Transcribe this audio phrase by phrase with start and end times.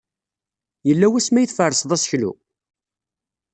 [0.87, 2.31] Yella wasmi ay tferseḍ aseklu?